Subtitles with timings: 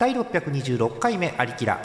[0.00, 1.78] 第626回目ありきら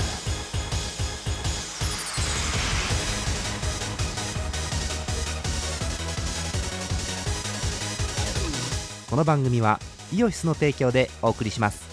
[9.09, 9.81] この番組は
[10.13, 11.84] イオシスの提供でお送りします。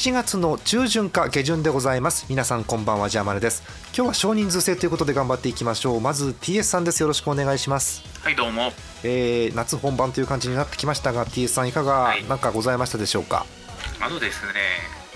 [0.00, 2.24] 7月の中旬か下旬でございます。
[2.30, 3.62] 皆さんこんばんはジャーマネです。
[3.94, 6.00] 今日は少人数制ということで頑張っていきましょう。
[6.00, 7.02] まず TS さんです。
[7.02, 8.02] よろしくお願いします。
[8.22, 8.72] はいどうも。
[9.04, 12.24] えー、夏本番という感じになってきましたが TS さんいかがはい。
[12.26, 13.44] 何かございましたでしょうか、
[14.00, 14.52] あのですね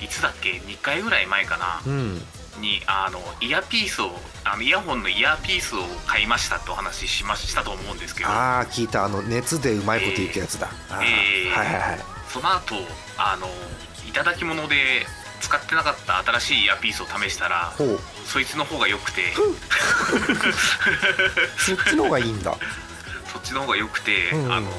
[0.05, 1.81] いつだっけ？2回ぐらい前かな。
[1.87, 2.17] うん。
[2.61, 4.11] にあのイヤピースを
[4.45, 8.29] あのイヤホンのイヤーピースを買いましたってお話ししましたと思うんですけど。
[8.29, 9.07] ああ聞いた。
[9.07, 11.57] あの熱でうまいこといくやつだ、あーえー。
[11.57, 12.01] はいはいはい。
[12.29, 12.75] その後
[13.17, 13.49] あの
[14.09, 15.07] いただき物で
[15.41, 17.75] 使ってなかった新しいイヤーピースを試したら
[18.27, 19.33] そいつの方が良くて。
[21.59, 22.57] そっちの方がいいんだ。
[23.33, 24.71] そっちの方が良くて、うんあの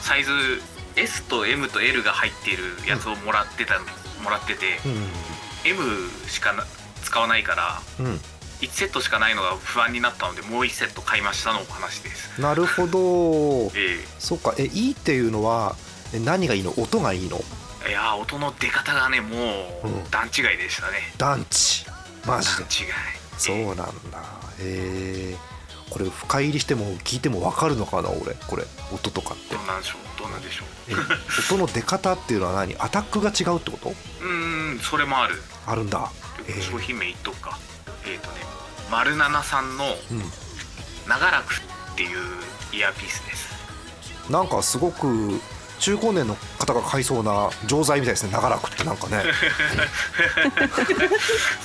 [0.00, 0.62] サイズ
[0.96, 3.80] S と M と L が入っているやつをもらってた、
[4.22, 6.64] もらってて、う M しかな
[7.02, 7.54] 使わないか
[7.98, 8.20] らんうん。
[8.60, 12.40] 1セットしかないのが不安になったのでもう1セット買いましたのお話です。
[12.40, 13.72] なるほど。
[13.76, 14.54] えそっか。
[14.58, 15.74] えいいっていうのは
[16.12, 16.72] え何がいいの？
[16.76, 17.38] 音がいいの？
[17.38, 19.36] えいやー音の出方がねも
[19.84, 20.10] ううん。
[20.10, 21.84] 段違いでしたね、団地
[22.26, 22.64] マジで。
[22.64, 22.92] 段違い。
[23.38, 23.76] そうなん
[24.10, 24.22] だ。
[24.60, 25.36] へえ
[25.90, 28.34] これ深入りしても聞いても分かるのかな俺。
[28.48, 28.64] これ。
[28.92, 29.54] 音とかって。
[29.54, 30.18] どうなんでしょう？
[30.18, 30.66] どうなんでしょう？
[30.92, 30.94] え
[31.52, 32.74] 音の出方っていうのは何？
[32.76, 33.90] アタックが違うってこと？
[33.90, 35.34] うーんそれもある。
[35.66, 36.10] あるんだ。
[36.48, 36.60] えー。
[36.62, 37.58] 商品名言っとくか。
[38.06, 38.36] えっ、とね
[38.90, 40.22] 丸七さんのうん。
[41.08, 41.60] 長らく
[41.92, 42.18] っていう
[42.72, 44.32] イヤーピースです。
[44.32, 45.38] なんかすごく
[45.84, 48.32] 中高年の方が買いそうな錠剤みたいですね。
[48.32, 49.22] 長らくってなんかね。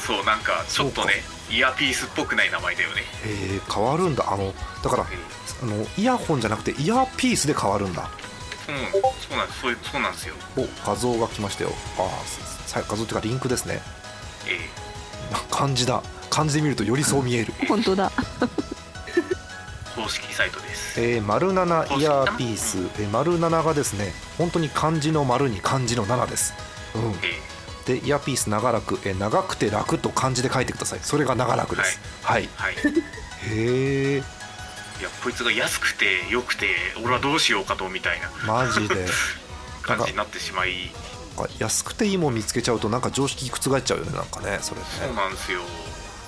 [0.05, 3.05] そうなんかちょっとねイヤーピースっぽくない名前だよね。
[3.23, 4.25] えー変わるんだ。
[4.27, 4.53] あの
[4.83, 5.17] だからえ
[5.63, 8.09] あのイヤホンじゃなくてイヤーピースで変わるんだ。
[8.67, 8.97] ーうんそ
[9.33, 10.35] うなんですそうそうなんですよ。
[10.57, 11.71] お画像が来ましたよ。
[11.97, 12.07] ああ
[12.67, 13.81] さ画像っていうかリンクですね。
[14.47, 14.59] え
[15.31, 16.03] な漢字だ。
[16.29, 18.11] 漢字で見るとよりそう見える、本当だ。
[19.99, 21.01] ー公式サイトです。
[21.01, 26.53] えー、丸七イヤーピース、えー、丸七がですね本当に漢字の丸に漢字の七です、
[26.95, 27.39] うん、え
[27.85, 30.99] でイヤーピース長らく、えー長くて楽と漢字で書いてください。
[31.01, 31.99] それが長らくです。
[32.21, 32.73] はい、ーはい。
[32.73, 34.21] へえい
[35.01, 36.67] やこいつが安くて良くて
[37.01, 38.29] 俺はどうしようかとみたいな。
[38.45, 39.05] マジで。
[39.81, 40.91] 感じになってしまい。
[41.57, 45.61] 安くていいもん見つけちゃうとなんか常識覆っちゃうよねなんかねそれそうねなんですよ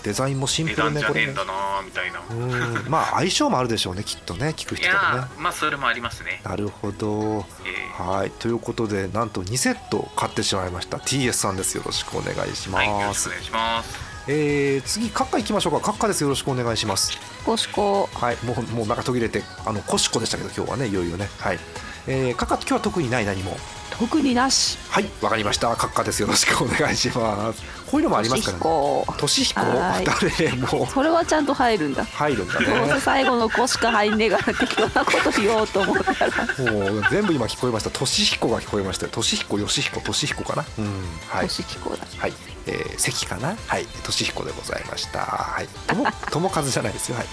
[0.04, 1.52] デザインもシン値プル段じゃねえんねこれね。
[1.52, 2.20] だなーみたいな。
[2.30, 2.90] うん。
[2.90, 6.42] まあ 相性もあるでしょうねきっとね聞くい人とかねまあそれもありますね。
[6.44, 7.46] なるほど。
[7.66, 8.32] えはい。
[8.32, 10.98] ということでなんと2セット買ってしまいました。
[10.98, 11.76] TS さんです。
[11.76, 14.12] よろしくお願いしーはいよます、ろしくお願いします。
[14.28, 15.80] えー、次カッカ行きましょうか。
[15.80, 16.22] カッカです。
[16.22, 17.18] よろしくお願いします。
[17.46, 18.10] コシコ。
[18.14, 18.38] はい。
[18.44, 21.30] もうもうなんか途切れてあのコシコでしたけど今日はねいよいよね。
[21.40, 21.60] はい。
[22.08, 23.58] えー、カッカ今日は特にない何も
[24.02, 24.80] 特になし。
[24.90, 25.76] はいわかりました。
[25.76, 26.24] カッカです。
[26.24, 27.62] よろしくお願いします。
[27.86, 28.64] こういうのもありますからね。
[28.64, 30.06] コとしひこはい。
[30.06, 30.86] 誰も。
[30.86, 32.04] うそれはちゃんと入るんだ。
[32.06, 36.72] 入るんだどうせね最後のコしか入んねえから適当なこと言おうと思ったら。
[36.72, 37.92] もう全部今聞こえました。
[37.92, 39.12] としひこが聞こえましたよ。
[39.12, 41.04] としひこよしひことしひこかなうん。
[41.28, 41.44] はい。
[41.44, 42.04] コシキコだ。
[42.18, 42.34] はい、
[42.66, 43.56] えー、関かな？
[43.68, 43.86] はい。
[44.04, 45.20] としひこでございました。
[45.20, 45.68] はい。
[45.86, 47.18] とも友和じゃないですよ。
[47.18, 47.28] はい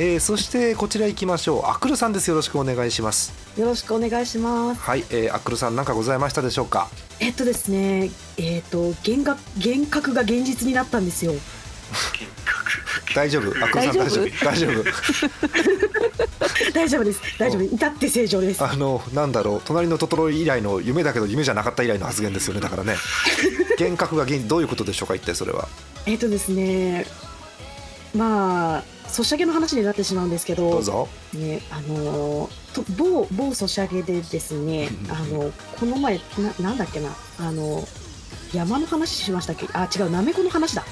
[0.00, 1.62] えー、そしてこちら行きましょう。
[1.70, 2.28] アクルさんです。
[2.28, 3.32] よろしくお願いします。
[3.58, 4.80] よろしくお願いします。
[4.80, 6.88] はい、えー、アクルさん何かございましたでしょうか？
[7.18, 11.32] えっとですね、えっと幻覚幻覚が現実になったんですよ。
[11.32, 11.42] 幻
[12.44, 13.48] 覚大丈夫？
[13.64, 14.22] アクルさん大大丈夫？
[14.22, 14.44] 丈夫？
[14.44, 14.84] 大丈夫？
[16.72, 17.20] 大丈夫 です。
[17.38, 17.62] 大丈夫。
[17.62, 18.62] 至って正常です。
[18.64, 19.62] あのなんだろう？
[19.64, 22.60] 隣のトトロ以来の夢だけど夢じゃなかった以来の発言ですよね。
[22.60, 22.94] だからね。
[23.80, 25.16] 幻覚が現どういうことでしょうか？
[25.16, 25.66] 一体それは。
[26.06, 27.04] えっとですね、
[28.14, 37.10] まあソシャゲの話になってしまうんですけど、どねあのと某某ソシャゲでですね、あのこの前ななんだっけな
[37.40, 37.82] あの
[38.52, 39.66] 山の話しましたっけ？
[39.72, 40.84] あ違うなめこの話だ。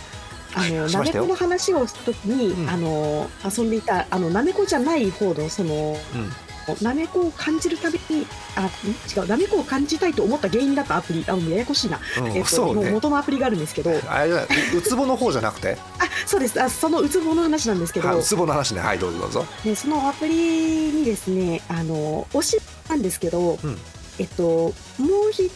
[0.55, 2.71] あのなめこの話をした時に、うん。
[2.71, 5.75] あの遊んでいたあのなめこじゃない方のその
[6.15, 6.33] うん
[6.83, 12.01] なめこを感じるたびに、あ、ん違う、なめこを感じたいと思った原因だったアプリ、あ、もうややこしいな。
[12.19, 12.91] うんえっと、ね。
[12.91, 14.47] 元のアプリがあるんですけど、あ、あれだう
[14.77, 15.77] うつぼの方じゃなくて？
[16.27, 16.61] そうです。
[16.61, 18.09] あ、そのうつぼの話なんですけど。
[18.09, 18.81] はいう、つぼの話ね。
[18.81, 19.47] はいどうぞどうぞ。
[19.65, 22.59] でそのアプリにですね、あの、推し
[22.89, 23.79] なんですけど、うん。
[24.19, 24.73] えっと、も
[25.29, 25.51] う一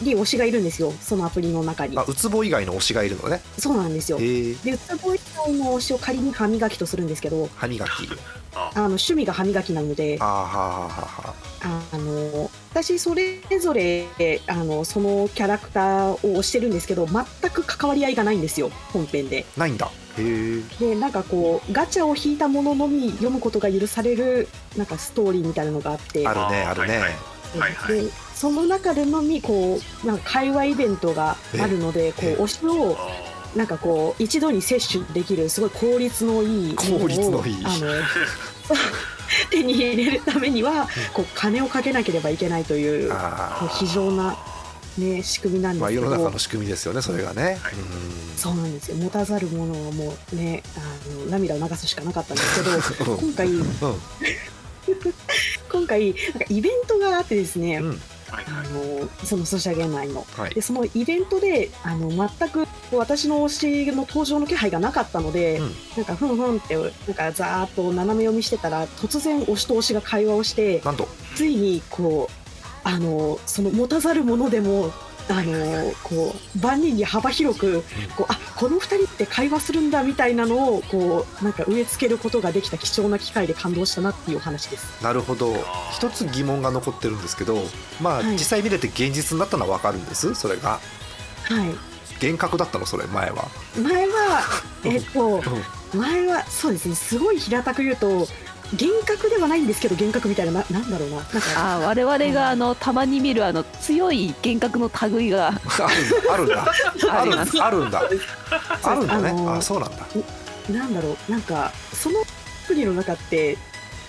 [0.00, 1.96] 人推しがいるんですよ、そのアプリの中に。
[1.96, 2.02] あ。
[2.02, 3.40] うつぼ以外の推しがいるのね。
[3.58, 4.18] そうなんですよ。
[4.20, 4.22] え。
[4.22, 8.08] ー、で、うつぼ以外の推しを仮に歯磨きとするんですけど、歯磨き
[8.54, 8.70] あ。
[8.74, 10.88] あの趣味が歯磨きなのであ
[11.92, 14.06] の私それぞれ
[14.46, 19.44] あのそのキャラクターを推してるんですけど全く関わり合いがないんですよ本編で。
[19.56, 19.90] ないんだ。
[20.18, 26.26] へえでなんかこうガチャを引いたもののみ読むことが許されるなんかストーリーみたいなのがあって。
[26.26, 27.00] あるねあるね。
[27.88, 37.86] でその中でのみこうなんか会話イベントがあるのでこえう推しをあなんかこう一度に摂取できるすごい効率のいい効率のいいあの
[39.50, 43.12] 手に入れるためにはこう金をかけなければいけないというう
[43.78, 44.36] 非常な、
[44.98, 47.54] ね、仕組みなんーまあ世ですけど、の中の仕組みですよねそれがね、はい。
[47.54, 47.58] うん
[48.36, 48.96] そうなんですよ。
[48.96, 53.18] 持たざる者はもうねあの涙を流すしかなかったんですけど うん。
[53.18, 53.66] 今回うん。
[55.70, 58.00] 今回なんかイベントがあってですね、うん
[58.32, 60.26] はいあのそのソシャゲ内の。
[60.36, 60.54] はい。
[60.54, 65.72] でそのイベントであの全く私の推しの登場の気配がなかったので、うん。
[65.98, 71.06] なんかふんふんってなんかざーっと斜め読みしてたら突然推しと推しが会話をしてなんと。
[71.34, 72.42] ついにこう
[72.84, 74.90] あのその持たざる者でも
[75.28, 77.82] あのこう万人に幅広く
[78.16, 85.02] こうあこの2人って会話するんだみたいなのをこうなんか植え付けることができた貴重な機会で感動したなっていうお話です。
[85.02, 85.52] なるほど。
[85.52, 87.62] ー一つ疑問が残ってるんですけど
[88.00, 88.32] まあ、はい。
[88.32, 90.34] 実際見れて現実になったのは分かるんです？
[90.34, 90.80] それが。
[91.44, 91.68] はい。
[92.20, 92.86] 幻覚だったの？
[92.86, 93.48] それ前は、
[93.82, 94.42] 前は、
[94.84, 95.42] えっと
[95.92, 96.00] う、ん。
[96.00, 98.28] 前はそうですね、すごい平たく言うと、
[98.72, 105.48] 幻覚ではないんですけど、幻覚みたいな、ななんだろうな、なんか、あー我々があのたまに見るあの強い幻覚の類が。
[105.48, 106.64] あるんだ。
[107.10, 108.00] あるんだ あるんだ。
[108.00, 108.32] あるんだ
[108.82, 109.34] あるんだね。
[109.58, 110.06] あそうなんだ。
[110.70, 112.22] なんだろう、なんか、そのア
[112.66, 113.58] プリの中って、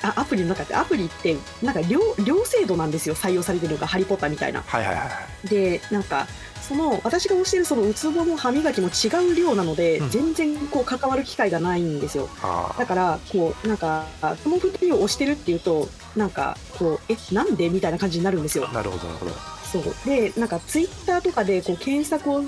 [0.03, 4.61] あアプリの中って、アプリって、なんか両、両制度なんですよ、採用されてるのが、ハリー・ポッターみたいな。
[4.61, 5.11] はいはいはいは
[5.45, 5.47] い。
[5.47, 6.27] で、なんか、
[6.61, 10.09] その私が推してるそのウツボも歯磨きも違う量なので、うん。
[10.09, 12.29] 全然こう関わる機会がないんですよ。
[12.41, 17.69] あだからこうなんかこの2人を推してるっていうとなんかこうえなんで？
[17.69, 18.67] みたいな感じになるんですよ。
[18.69, 18.73] あ。
[18.73, 19.31] なるほどなるほど。
[19.69, 19.83] そう。
[20.05, 22.41] でなんかツイッターとかでこう検索を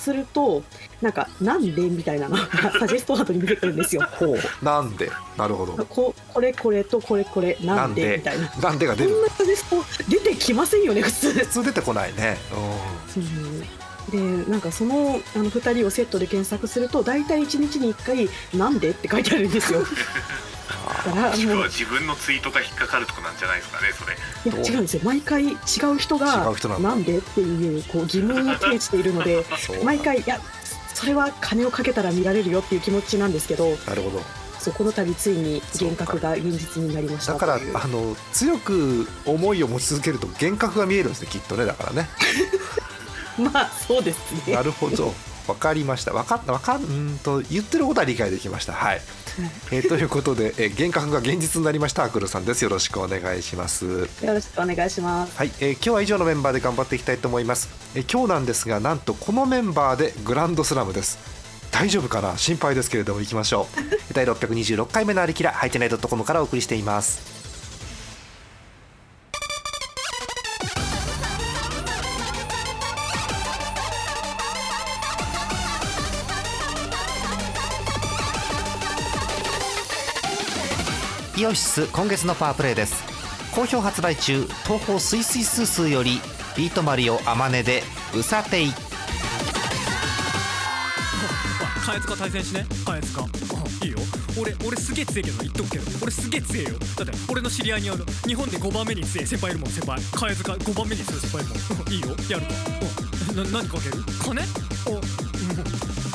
[0.00, 0.62] すると
[1.02, 1.82] なんかなんで？
[1.82, 2.48] みたいなのが
[2.80, 4.02] サジェストワードに出てくるんですよ。
[4.12, 5.10] ほうなんで？
[5.36, 8.02] なるほどここれこれとこれこれなんで？
[8.02, 8.16] なんで？
[8.18, 8.50] みたいな。
[8.62, 11.32] なんでが出るこんなサジェスト出てきませんよね普通。
[11.32, 12.38] 普通出てこないね
[13.16, 13.60] うん
[14.10, 19.84] でなんかそのあの2人をセットで検索すると大体1日に1回「なんで?」って書いてあるんですよ。
[21.04, 21.58] だからもう。
[21.60, 24.62] は自分のツイートが引っかかるとかなんじゃないですかねそれ。
[24.62, 25.02] いや違うんですよ。
[25.04, 26.88] 毎回違う人が違う人なんだ。
[26.90, 29.44] なんでっていうこう疑問を呈しているので
[29.84, 30.40] 毎回いや
[30.94, 34.22] それは金をかけたら見られるよっていう気持ちなんですけどなるほど。
[34.58, 37.32] そうこの度ついに幻覚が現実になりました。
[37.32, 42.08] だからあの強く思いを持ち続けると幻覚が見えるんですねきっとねだからね。
[43.38, 44.54] まあそうですね。
[44.54, 45.14] なるほど
[45.50, 46.12] わかりました。
[46.12, 48.72] わかったわかんと言ってることは理解できました。
[48.72, 49.00] はい、
[49.70, 52.62] えーということで、えー幻覚が現実になりましたアクルさんです。
[52.64, 53.84] よろしくお願いします。
[53.84, 55.36] よろしくお願いします。
[55.36, 61.18] はい、えー今日は以上のメンバーで頑張っていきたいと思います、えー今日なんですがなんとこのメンバーでグランドスラムです。
[61.70, 62.36] 大丈夫かな？
[62.36, 63.66] 心配ですけれども行きましょ
[64.10, 64.12] う。
[64.14, 67.29] 第626回目のありきらハイテナイドットコムからお送りしています
[81.40, 83.02] イオシス今月のパワープレイです。
[83.54, 86.20] 好評発売中東宝スイスイスースーより
[86.56, 87.82] ビートマリオアマネで
[88.14, 88.70] ウサテイ
[91.84, 92.66] カエツカ対戦しね？
[92.84, 93.22] カエツカ
[93.84, 93.98] いいよ。
[94.40, 95.84] 俺俺すげえ強えけど言っとくけど。
[96.02, 96.78] 俺すげえ強えよ。
[96.96, 102.08] だって俺の知り合いにある日本で5番目に強え先輩いるもん先輩カエツカ5番目に強い先輩いるもん いいよ。
[102.28, 102.44] やる。
[102.44, 104.04] かな何かける？
[104.22, 104.42] 金？
[104.86, 105.00] おうん。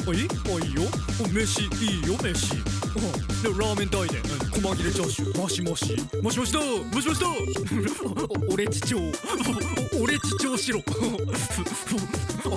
[0.07, 0.27] おいい？
[0.49, 0.81] おいいよ。
[1.19, 1.63] お飯。
[1.63, 2.74] いいよ飯。
[2.95, 3.11] うん
[3.43, 4.17] でラーメン代で。
[4.17, 5.41] うん細切れチャーシュー。
[5.43, 6.59] マシマシマシマシだ
[6.93, 8.97] マシマシだお俺父長
[9.99, 10.81] お俺父長しろ。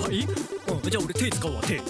[0.07, 0.23] あいい？
[0.23, 0.89] うん。
[0.89, 1.75] じゃあ俺手使うわ手。
[1.75, 1.81] じ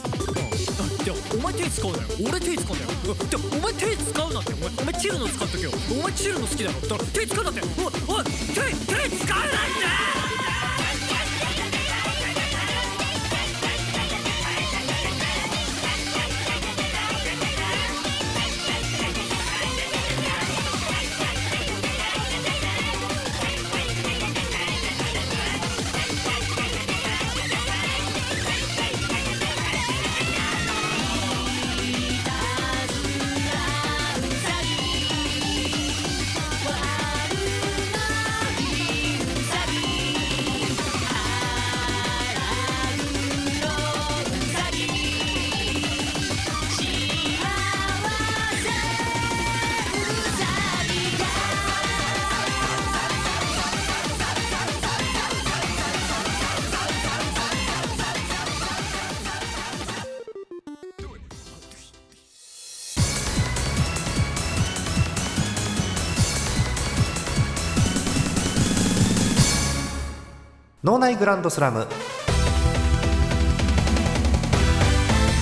[1.11, 2.03] ゃあお前手使うなよ。
[2.27, 2.89] 俺手使うんだよ。
[3.05, 4.53] うんじゃあお前手使うなって。
[4.53, 5.71] お前お前チルの使っとけよ。
[5.91, 7.61] お前チルの好きだろだから手使うなって。
[7.61, 7.67] おい
[8.17, 9.98] おい手手使うなって
[70.89, 71.85] 「脳内グランドスラム。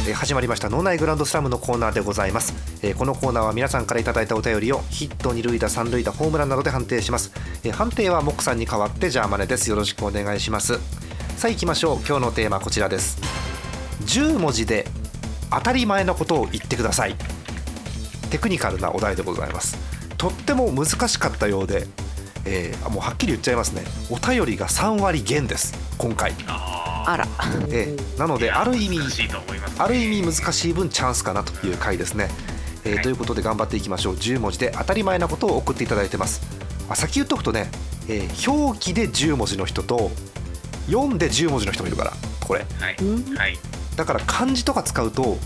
[0.05, 7.31] え始まりました脳内グランドスラムのコーナーでございます、えこのコーナーは皆さんからいただいたお便りをヒット二塁打三塁打ホームランなどで判定します、
[7.63, 9.69] え判定はモックさんに代わってジャーマネです。
[9.69, 10.79] よろしくお願いします。
[11.37, 11.95] さあ行きましょう。
[12.05, 13.21] 今日のテーマこちらです。
[14.01, 14.85] 10文字で
[15.49, 17.15] 当たり前のことを言ってください。
[18.31, 19.77] テクニカルなお題でございます。
[20.17, 21.87] とっても難しかったようで、
[22.49, 23.83] えーもうはっきり言っちゃいますね。
[24.09, 27.27] お便りが3割減です今回、ああら。
[27.69, 29.75] えーなのーである意味難しいと思いますね。
[29.79, 32.29] ある意味難しい分チャンスかなという回ですね、
[32.85, 33.03] えーはい。
[33.03, 34.15] ということで頑張っていきましょう。
[34.15, 36.41] 10文字で当たり前なことを送っていただいてます。
[36.89, 37.69] あ先言っとくとね、
[38.07, 40.09] えー表記で10文字の人と
[40.85, 42.65] 読んで10文字の人もいるからこれ。
[42.79, 43.35] はい、うん。
[43.35, 43.57] はい、
[43.97, 45.37] だから漢字とか使うと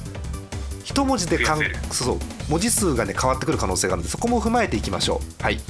[0.84, 2.18] 一文字でかんそうそう
[2.50, 5.44] 文字数がね変わってくる可能性があるのでそこも踏まえていきましょう。
[5.44, 5.64] はい、はい、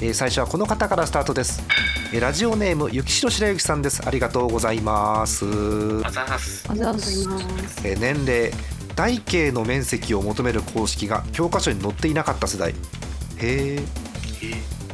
[0.00, 1.62] えー最初はこの方からスタートです、
[2.12, 4.02] えーラジオネームゆきしろ白雪さんです。
[4.06, 5.44] ありがとうございます。
[6.04, 6.64] あざーす。
[6.68, 7.28] あざっす。
[7.84, 8.52] えー年齢
[8.94, 12.70] 台形の面積を求める公式が教科書に載っていなかった世代。
[12.70, 13.80] へえ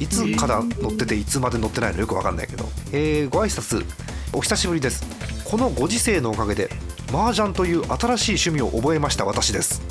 [0.00, 3.28] いつから載ってていつまで載ってないのよくわかんないけど、えー。
[3.28, 3.84] ご挨拶。
[4.32, 5.04] お久しぶりです。
[5.44, 6.70] このご時世のおかげで
[7.12, 9.82] 麻雀という新しい趣味を覚えました私です。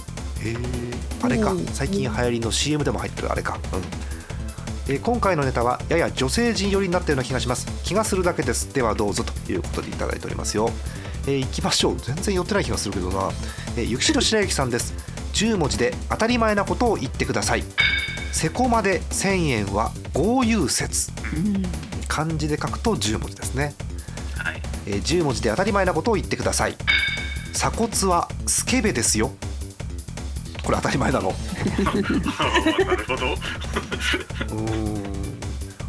[0.43, 0.55] へえ
[1.21, 1.51] あれか。
[1.53, 1.65] うん。
[1.67, 3.59] 最近流行りの CM でも入ってるあれか。
[3.73, 3.81] うん
[4.91, 7.65] えー今回のネタはやや女性陣寄りになったような気がします。
[7.85, 8.73] 気がするだけです。
[8.73, 9.23] ではどうぞ。
[9.23, 10.69] ということでいただいておりますよ、
[11.27, 11.97] えー、いきましょう。
[11.97, 13.29] 全然寄ってない気がするけどな、
[13.77, 14.93] えー、ゆきしろ白雪さんです。
[15.33, 17.63] 10文字で当たり前なことを言ってください。
[18.33, 21.11] セコまで1000円は豪遊説。
[21.35, 21.63] うん
[22.09, 23.73] 漢字で書くと10文字ですね、
[24.35, 24.61] はい。
[24.87, 26.75] えー10文字で当たり前なことを言ってください。
[27.53, 29.31] 鎖骨はスケベですよ
[30.71, 31.33] これ当たり前なの
[31.83, 31.91] な
[32.95, 33.33] るほど。
[33.33, 35.03] うーん。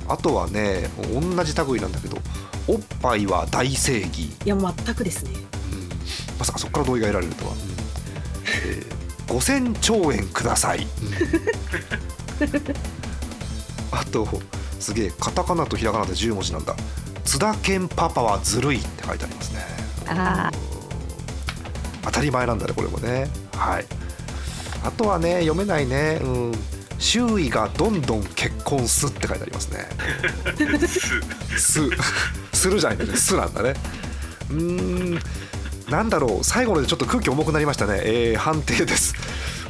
[0.08, 2.18] あとはね同じ類なんだけど
[2.66, 5.30] おっぱいは大正義、いや全くですね。
[5.72, 5.88] うん。
[6.38, 7.58] まさかそこから同意が得られるとは、うん。
[8.44, 8.92] えー
[9.28, 10.84] 5000兆円ください、
[13.90, 14.28] あと
[14.78, 16.76] すげえカタカナとひらがなで10文字なんだ。
[17.24, 19.60] 津田健パパはずるいって書いてありますね。
[20.08, 20.50] あ
[22.02, 23.30] 当たり前なんだねこれもね。
[23.56, 23.86] はい
[24.84, 26.20] あとはね読めないね。
[26.22, 26.52] うん。
[26.98, 29.88] 周囲がどんどん結婚すって書いてありますね。
[31.58, 31.80] す。
[32.52, 33.74] するじゃないんだねすなんだね。
[34.50, 35.22] うーん。
[35.90, 36.44] なんだろう。
[36.44, 38.00] 最後のでちょっと空気重くなりましたね。
[38.04, 39.14] えー、判定です。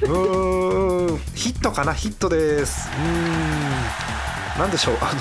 [0.03, 1.21] うーん。
[1.35, 1.95] ヒットかな？
[1.95, 2.89] ヒットです。
[2.91, 4.59] うーん。
[4.59, 4.99] なんでしょう。
[5.01, 5.15] あ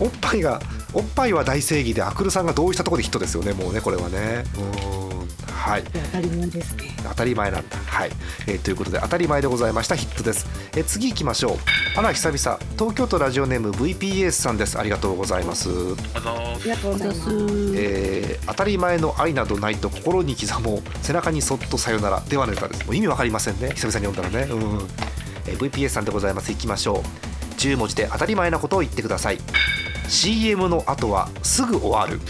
[0.00, 0.60] のおっぱいが
[0.92, 3.52] おっぱいは大正義でアクルさんが同意したところでヒットですよね。
[3.52, 4.44] もうねこれはね。
[4.56, 5.11] うーん
[5.72, 5.84] はい。
[5.84, 6.94] 当たり前ですね。
[7.02, 7.78] 当たり前なんだ。
[7.78, 8.10] はい、
[8.46, 9.96] えーということで当たり前でございました。
[9.96, 11.56] ヒットです、えー次行きましょう。
[11.96, 12.58] あら久々。
[12.78, 14.78] 東京都ラジオネーム VPS さんです。
[14.78, 15.70] ありがとうございます、
[16.14, 16.60] あざーす。
[16.60, 17.30] ありがとうございます。
[17.74, 20.82] えー当たり前の愛などないと心に刻もう。
[21.00, 22.84] 背中にそっとさよならではネタです。
[22.84, 23.70] もう意味わかりませんね。
[23.74, 24.52] 久々に読んだらね。
[24.52, 24.88] うん、
[25.46, 26.52] えー VPS さんでございます。
[26.52, 27.54] 行きましょう。
[27.54, 29.38] 10文字で当たり前なことを言ってください。
[30.08, 32.20] CM の後はすぐ終わる。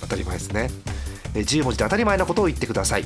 [0.00, 0.70] 当たり前ですね。
[0.70, 0.85] えー
[1.40, 3.04] 10文字で当たり前なことを言ってください。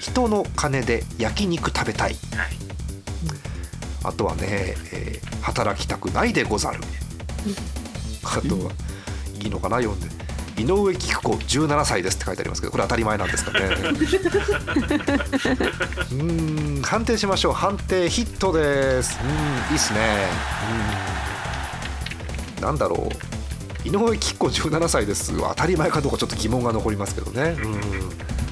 [0.00, 2.16] 人の金で焼肉食べたい。
[2.36, 2.56] はい
[4.04, 6.80] あとはね、えー働きたくないでござる。
[8.24, 8.72] あとは
[9.40, 10.08] いいのかな読んで。
[10.58, 13.68] 井上菊子17歳ですって書いてありますけどこれ当たり前なんですかね。
[16.12, 17.52] うん判定しましょう。
[17.52, 19.18] 判定ヒットです。
[19.22, 19.28] うん
[19.70, 20.26] いいっすね。
[22.58, 22.62] うん。
[22.62, 23.35] なんだろう。
[23.86, 25.32] 井上菊子17歳です。
[25.36, 27.56] は当たり前かどうかちょっと疑問が残りますけどね。
[27.62, 27.72] うん。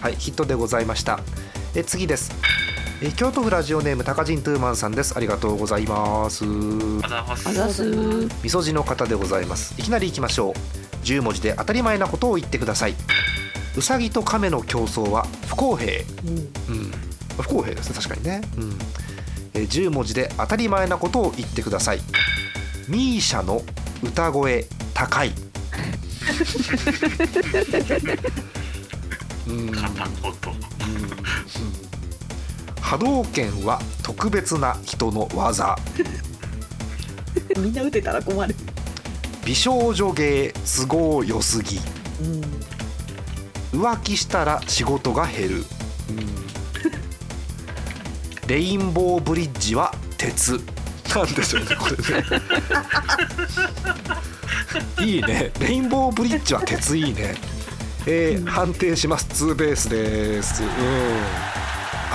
[0.01, 1.19] はいヒットでございました。
[1.75, 2.33] え次です。
[3.03, 5.15] え京都府ラジオネーム高人トゥーマンさんです。
[5.17, 6.45] ありがとうございます。
[6.45, 7.83] あざーすあざっす。
[8.45, 9.75] みそじの方でございます。
[9.77, 10.55] いきなりいきましょう。
[11.05, 12.95] 10文字で当たり前なことを言ってください。
[13.77, 16.03] うさぎと亀の競争は不公平。
[16.27, 16.39] うん。
[16.39, 16.41] う
[16.81, 16.93] ん。
[17.39, 17.97] 不公平ですね。
[17.97, 18.79] 確かにね、うん。
[19.55, 22.01] えー10文字で当たり前なことを言ってください。
[22.89, 23.63] ミーシャの
[24.05, 25.33] 歌声高い。
[29.47, 29.71] うん。
[29.71, 30.33] 片言
[32.81, 35.77] 波動拳は特別な人の技。
[37.59, 38.55] みんな打てたら困る。
[39.45, 41.79] 美少女芸都合良すぎ。
[42.23, 42.65] うん
[43.75, 45.65] 浮気したら仕事が減る、
[48.47, 50.61] レインボーブリッジは鉄。
[51.15, 52.25] なんでしょうねこれね
[55.03, 55.53] いいね。
[55.61, 57.35] レインボーブリッジは鉄いいね。
[58.07, 59.27] えー判定します。
[59.27, 60.63] ツーベースです。
[60.63, 60.71] うん。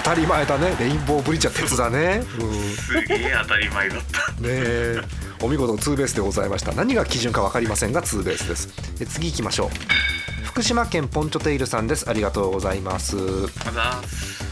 [0.03, 0.75] 当たり前だね。
[0.79, 2.23] レインボーブリッジは鉄だね。
[2.39, 2.53] うん。
[2.75, 4.31] すげえ当たり前だった。
[4.33, 5.01] ねえ。
[5.41, 6.71] お見事ツーベースでございました。
[6.73, 8.69] 何が基準か分かりませんがツーベースです。
[9.01, 9.69] え次行きましょう。
[10.43, 12.09] 福島県ポンチョテイルさんです。
[12.09, 13.15] ありがとうございます。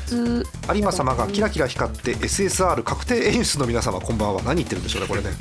[0.09, 4.41] 有馬様がキラキラ光って SSR 確定演出の皆様こんばんは。
[4.43, 5.31] 何言ってるんでしょうねこれね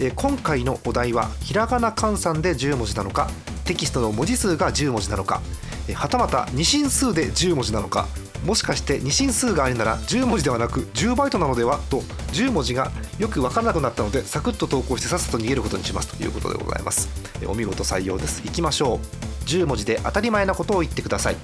[0.00, 3.28] えー今回のお題はひらがな換算で10文字なのか
[3.64, 5.40] テキストの文字数が10文字なのか
[5.88, 8.06] えーはたまた二進数で10文字なのか
[8.44, 12.00] もしかして二進数がありなら10文字ではなく10バイトなのではと
[12.32, 17.08] 10文字がよく分からなくなったのでサクッと投稿してさっさと逃げることにしますということでございます。
[17.40, 18.42] えーお見事採用です。
[18.46, 18.98] いきましょう。
[19.46, 21.36] 10文字で当たり前なことを言ってください。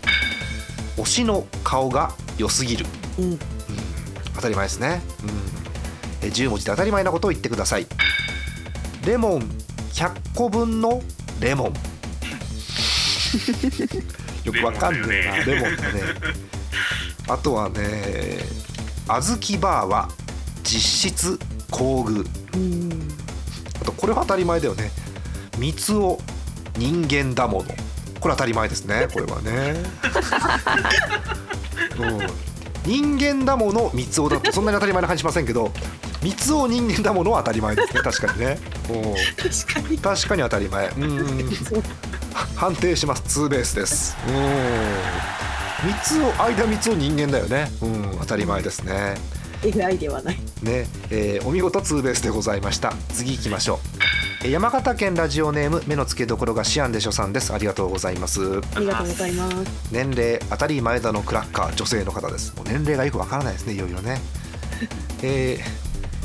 [0.96, 2.86] 推しの顔が良すぎる。
[3.18, 3.38] うん。
[4.34, 5.02] 当たり前ですね、
[6.22, 7.86] うん、え10文字で当たり前なことを言ってください
[9.06, 9.42] レモン。
[9.92, 11.02] 100個分の
[11.40, 11.72] レモン。
[14.44, 16.00] よくわかんねえなレモンだね。
[17.28, 18.38] あとはね
[19.06, 20.08] 小豆バーは
[20.62, 21.38] 実質
[21.70, 22.26] 工具。
[22.54, 23.08] うん
[23.80, 24.90] あとこれは当たり前だよね。
[25.58, 26.18] 三つを
[26.76, 27.74] 人間だもの。
[28.22, 29.74] これ当たり前ですね これはね、
[31.98, 35.72] うん、人間だもの三つをだとそんなに当たり前な感じしませんけど
[36.22, 38.00] 三つを人間だものは当たり前ですね。
[38.04, 38.58] 確かにね。
[38.90, 38.92] う。
[38.92, 39.98] ん確かに。
[39.98, 40.88] 確かに当たり前。
[40.88, 41.50] うん
[42.56, 43.22] 判定します。
[43.26, 44.16] ツーベースです。
[44.28, 44.30] う。
[44.30, 44.34] ん
[45.84, 47.70] 三つを間三つを人間だよね。
[47.82, 48.16] うん。
[48.20, 49.14] 当たり前ですね。
[49.64, 50.38] AI ではない。
[50.62, 52.92] ね、えーお見事ツーベースでございました。
[53.14, 53.78] 次行きましょう。
[54.44, 57.52] えー山形県ラジオネーム目の付けどころがシアンでしょさんです。
[57.52, 58.40] ありがとうございます。
[58.74, 59.54] ありがとうございます。
[59.90, 62.52] 年齢当たり前田のクラッカー女性の方です。
[62.56, 64.20] もう年齢がよくわからないですねいよいよね。
[65.22, 65.81] えー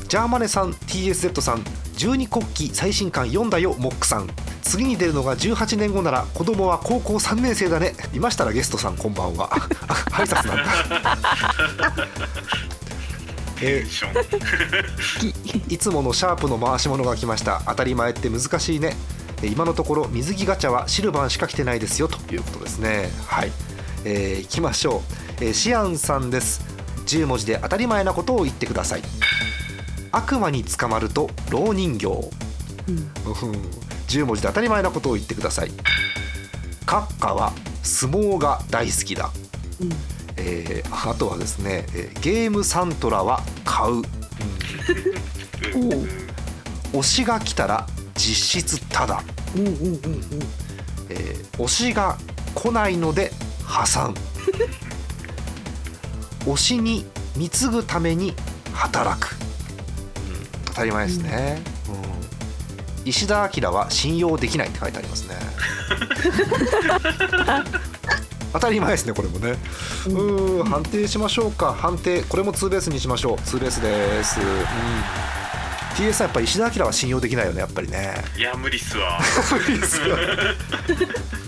[0.07, 1.63] ジャーマネさん TSZ さん
[1.97, 4.27] 十二国旗最新刊読んだよモックさん。
[4.61, 7.93] 次に出るのが18年後なら子供は高校3年生だね。
[8.13, 9.49] いましたらゲストさんこんばんは。
[9.53, 9.57] あ
[10.15, 10.63] 挨拶なんだ。
[13.59, 17.61] えー いつものシャープの回し物が来ました。
[17.67, 18.95] 当たり前って難しいね。
[19.41, 23.11] えー今のところ水着ガチャはシルバーしか来てないですよということですね。
[23.25, 23.51] はい、
[24.05, 25.03] えー、いきましょ
[25.41, 26.61] う、えーシアンさんです。
[27.07, 29.01] 10文字で当たり前なことを言ってください
[30.11, 32.05] 悪魔に捕まると老人形。
[32.07, 32.09] う
[32.91, 32.97] ん。
[32.97, 33.05] うん。
[34.07, 35.71] 10文字で当たり前なことを言ってください。
[36.85, 37.51] 閣下は
[37.83, 39.31] 相撲が大好きだ。
[39.81, 39.89] うん。
[40.37, 44.03] えーあとはですね、えーゲームサントラは買う、うん。
[46.93, 49.21] 推しが来たら実質ただ、
[49.55, 49.67] うん。
[49.67, 49.73] うん。
[49.75, 49.83] うん。
[49.83, 49.95] うん。
[51.09, 52.17] えー推しが
[52.55, 53.31] 来ないので
[53.63, 54.13] 破産。
[56.45, 58.33] 推しに貢ぐために
[58.73, 59.35] 働く、
[60.77, 63.09] たり前ですね、うん。
[63.09, 65.35] 石田明は信用できないって書いてありますね。
[68.53, 69.57] 当たり前ですねこれもね。
[70.05, 71.73] うーん判定しましょうか。
[71.73, 73.41] 判定これもツーベースにしましょう。
[73.41, 74.45] ツーベースです、うん、
[75.95, 78.13] TS さんやっぱり石田明は信用できないよねやっぱりね。
[78.37, 79.19] いや無理っすわ。
[79.19, 79.25] ね。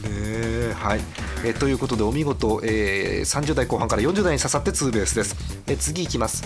[0.10, 1.00] えはい。
[1.44, 5.36] えということでお見事、えー30代後半から40代に刺さってツーベースです。
[5.68, 6.44] え次いきます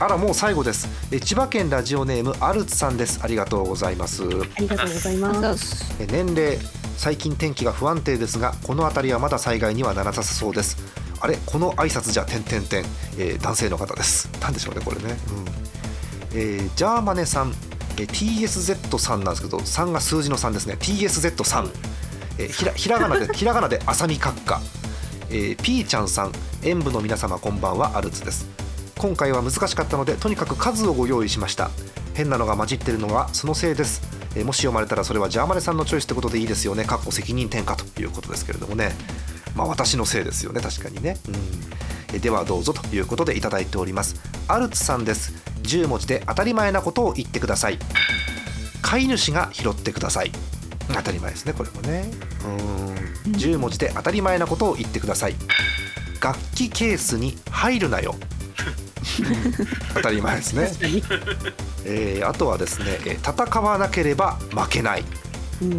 [0.00, 0.88] あらもう最後です。
[1.12, 3.20] え千葉県ラジオネームアルツさんです。
[3.22, 4.22] ありがとうございます。
[4.22, 4.26] あ
[4.58, 5.94] りがとうございあます。
[6.10, 6.56] 年齢
[6.96, 10.78] 最近天気が不安定ですがこの辺りはまだ災害にはならなさそうです。
[11.20, 12.82] あれこの挨拶じゃ点点点、
[13.18, 14.30] えー男性の方です。
[14.40, 15.18] なんでしょうねこれね、
[16.32, 16.38] うん。
[16.38, 17.52] えージャーマネさん、
[17.98, 20.78] えー TSZ さんなんですけど3が数字の3ですね。
[20.80, 21.70] TSZ さん、
[22.38, 24.62] えーひらひらがなで ひらがなで浅見閣下、
[25.28, 26.32] えー、ピーちゃんさん。
[26.62, 27.98] 演舞の皆様こんばんは。
[27.98, 28.46] アルツです
[29.00, 31.70] 今回は難しかったのでとにかく数をご用意しました。
[32.12, 34.02] 変なのが混じってるのはそのせいです、
[34.36, 36.84] えーもし読まれたらそれはジャーマネさんのチョイスってことでいいですよね。
[36.84, 38.92] かっこ責任転嫁ということですけれどもね。
[39.56, 40.60] まあ私のせいですよね。
[40.60, 41.34] 確かにね、うん。
[42.12, 44.16] えーではどうぞということでいただいております。
[44.48, 45.32] アルツさんです。
[45.62, 47.78] 10文字で当たり前なことを言ってください。
[48.82, 50.32] 飼い主が拾ってください。
[50.92, 52.10] 当たり前ですねこれもね。
[53.24, 53.32] うん。
[53.32, 55.36] 10文字で当たり前なことを言ってください。
[56.20, 58.14] 楽器ケースに入るなよ
[59.94, 60.70] 当たり前ですね、
[61.84, 65.04] えーあとはですねえー戦わなければ負けない。
[65.62, 65.78] うん。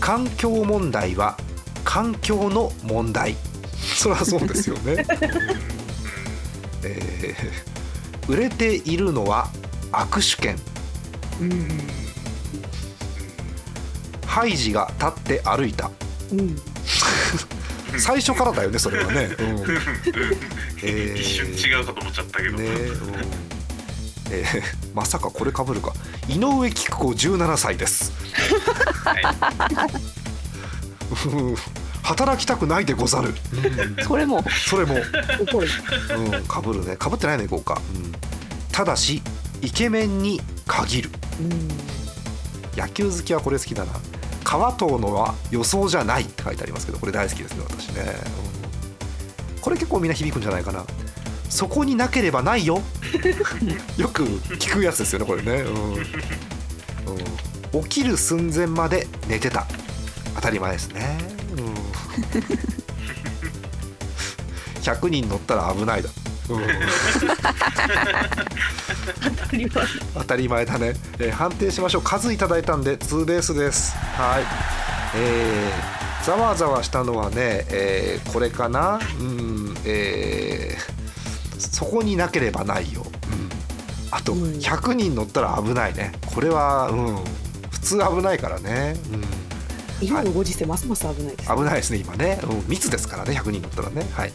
[0.00, 1.36] 環境問題は
[1.84, 3.36] 環境の問題。
[3.96, 5.04] そりゃそうですよね、
[6.84, 9.48] えー売れているのは
[9.90, 10.56] 握手券。
[11.40, 11.68] うん。
[14.26, 15.90] ハイジが立って歩いた。
[16.32, 16.56] うん
[17.98, 19.46] 最初からだよねそれはね、うん。
[20.82, 21.16] えー。
[21.16, 22.72] 一瞬違うかと思っちゃったけど、ねうん。
[24.30, 25.92] えーまさかこれかぶるか。
[26.28, 28.12] 井上菊子17歳です。
[31.26, 31.56] うん。
[32.02, 34.04] 働きたくないでござる、うん。
[34.04, 34.42] それも。
[34.50, 34.96] それも。
[35.40, 35.68] 怒る。
[36.16, 36.96] うん、かぶるね。
[36.96, 38.12] かぶってないのいこうか、うん、
[38.70, 39.22] ただし
[39.62, 41.10] イケメンに限る。
[41.40, 41.68] うん。
[42.76, 43.92] 野球好きはこれ好きだな
[44.52, 48.02] 川藤のは予想じゃないって書いてありますけどこれ大好きですね私ね、
[49.54, 49.60] うん。
[49.62, 50.84] これ結構みんな響くんじゃないかな。
[51.48, 52.82] そこになければないよ。
[53.96, 55.94] よく聞くやつですよねこれね、うん。
[55.94, 55.96] う
[57.78, 59.66] ん、起きる寸前まで寝てた。
[60.34, 61.16] 当たり前ですね、
[61.56, 61.74] うん、
[64.82, 66.21] 100人乗ったら危ないだ、うん
[70.14, 70.64] 当たり前。
[70.64, 72.02] だね、えー判定しましょう。
[72.02, 73.96] 数いただいたんでツーベースです。
[73.96, 74.44] はい。
[75.16, 79.00] えー、ざわざわしたのはね、えーこれかな？
[79.20, 80.92] うんえー
[81.58, 83.48] そこになければないよ、うん、
[84.10, 84.40] あとうん。
[84.54, 86.12] 100人乗ったら危ないね。
[86.26, 87.24] これはうん。
[87.70, 89.24] 普通危ないからね、うん
[90.02, 94.06] 今のご時世ますます危ないです、危ないですね今ね、うん、密ですからね100人乗ったらね。
[94.12, 94.32] はい、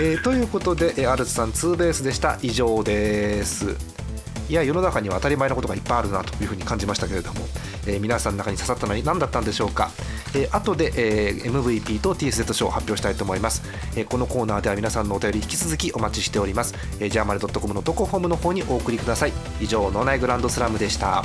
[0.00, 2.38] えーということで、えーアルツさんツーベースでした。
[2.42, 3.76] 以上です。
[4.48, 7.40] いや世の中には当たり前のことがいっぱいあるなというふうに感じましたけれども、
[7.86, 9.90] えー皆さんの中に刺さったのは何だったんでしょうか、
[10.34, 13.62] えー後で、えー MVP と TSZ 賞を発表したいと思います、
[13.96, 19.32] えーこのコーナーでは皆さんのお便り引き続きお待ちしております、えー、ジャーマルドットコムの投稿フォームの方にお送りください。
[19.60, 21.24] 以上脳内グランドスラムでした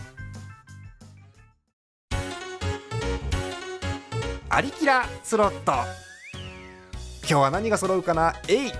[4.53, 5.71] アリキラスロット。
[7.21, 8.35] 今日は何が揃うかな？
[8.49, 8.71] えい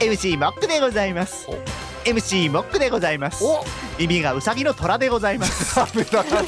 [0.00, 1.46] MC モックでございます。
[1.48, 1.52] お。
[2.04, 3.44] MC モックでございます。
[3.44, 3.64] お。
[3.96, 5.76] 耳がウサギの虎でございます。
[5.76, 5.84] 変
[6.16, 6.42] な生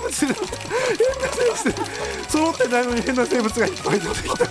[0.00, 0.12] 物。
[2.28, 4.46] 揃ってないのに変な生物がいっぱい出てきた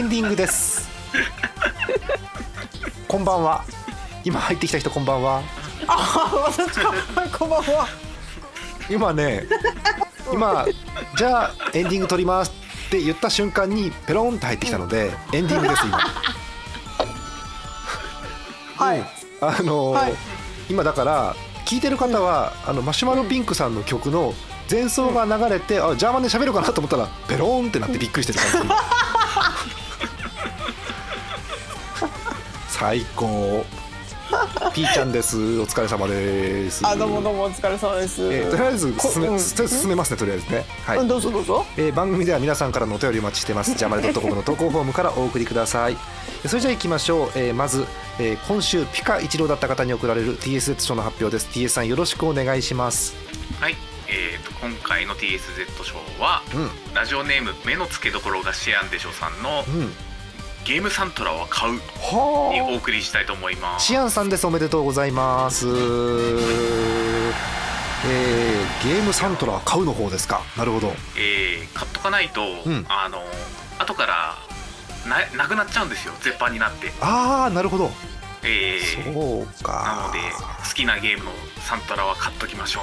[0.00, 0.88] エンディングです。
[3.06, 3.62] こんばんは。
[4.24, 5.42] 今入ってきた人こんばんは。
[7.38, 7.86] こんばんは。
[8.88, 9.44] 今ね
[10.32, 10.64] 今
[11.18, 12.52] じゃあエンディング撮ります
[12.86, 15.98] って言った瞬間にペロンって入ってきたのでエンディングです今。
[18.78, 19.02] はい。
[19.42, 20.14] あのーはい。
[20.70, 21.36] 今だから
[21.66, 24.32] 聞いてる方は、あのマシュマロピンクさんの曲の
[24.70, 28.68] 前奏が流れて、あジャーマンで喋るかなと思ったらペローンってなってびっくりしてる感じ
[32.68, 33.64] 最高。
[34.72, 35.36] ピーちゃんです。
[35.58, 36.86] お疲れ様です。
[36.86, 39.40] あどうもどうもお疲れ様です、えーとりあえず進め,、こうん。
[39.40, 40.64] 進めますねとりあえずね。
[40.86, 41.66] はい、うんどうぞどうぞ。
[41.76, 43.74] えー番組では皆さんからのお便りお待ちしてます。
[43.74, 45.96] ジャマルドットコムの投稿フォームからお送りください。
[46.46, 47.84] それじゃあ行きましょう、えーまず、
[48.20, 51.48] えー今週ピカ一郎だった方に贈られる TSZ 賞の発表です。
[51.52, 53.14] TS さんよろしくお願いします。
[53.60, 56.70] はい、えー、と今回の TSZ 賞はうん。
[56.94, 59.92] ラジオネーム目の付けどころがシアンでしょさんのうん
[60.64, 61.80] ゲームサントラは買うに
[62.60, 63.82] はお送りしたいと思います。
[63.82, 64.46] あシアンさんです。
[64.46, 65.66] おめでとうございます。
[65.66, 67.32] えー
[68.82, 70.42] ゲームサントラ買うの方ですか？
[70.56, 70.92] なるほど。
[71.16, 72.86] えー買っとかないと、ん。
[72.88, 73.18] あの
[73.78, 74.36] 後から
[75.08, 76.14] ななくなっちゃうんですよ。
[76.20, 76.92] 絶版になって。
[77.00, 77.90] ああなるほど。
[78.42, 80.18] えーそうなかので
[80.66, 82.80] 好きなゲームのサントラは買っときましょ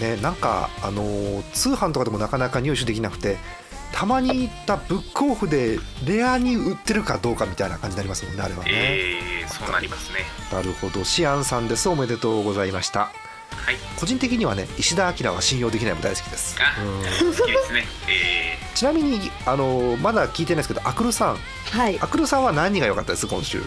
[0.00, 0.02] う。
[0.02, 3.36] ね、なんか、あのー通販とかでもなかなか入手できなくて
[3.92, 10.18] たまに行ったブックオフでレアに売ってるかどうかみたいな感じになりますもんねあれはね、えーそうなりますね。
[10.52, 11.04] なるほど。
[11.04, 11.88] シアンさんです。
[11.88, 13.00] おめでとうございました。
[13.00, 13.10] は
[13.72, 13.76] い。
[13.98, 16.56] 個人的にはね石田明は信用できないも大好きです。
[16.60, 17.32] あうん。
[17.32, 17.84] 好きですね。
[18.08, 21.36] えちなみに、あのーまだ聞いてないですけどアクルさん。
[21.70, 21.98] はい。
[22.00, 23.62] アクルさんは何が良かったです今週？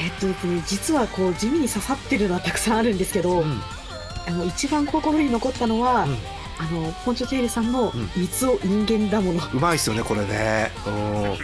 [0.00, 3.60] えっとですね実はこう地味に刺さってるのはたくさんあるんですけど、うん
[4.26, 6.16] あの一番心に残ったのは、うん
[6.58, 10.70] あのポンチョテイルさんのうん「三つを人間だもの」うまいですよねこれね。
[10.86, 11.38] うん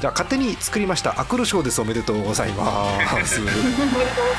[0.00, 1.20] じゃあ勝手に作りました。
[1.20, 2.86] アクルショーですおめでとうございま
[3.26, 3.40] す。
[3.40, 3.90] おめでとうご